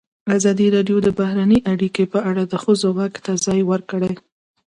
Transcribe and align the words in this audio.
ازادي 0.37 0.67
راډیو 0.75 0.97
د 1.03 1.07
بهرنۍ 1.19 1.59
اړیکې 1.71 2.03
په 2.13 2.19
اړه 2.29 2.43
د 2.47 2.53
ښځو 2.63 2.87
غږ 2.99 3.13
ته 3.25 3.31
ځای 3.45 3.61
ورکړی. 3.71 4.13